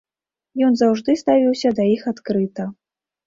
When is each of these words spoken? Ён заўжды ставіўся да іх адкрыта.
Ён 0.67 0.77
заўжды 0.79 1.15
ставіўся 1.23 1.71
да 1.79 1.85
іх 1.95 2.09
адкрыта. 2.13 2.67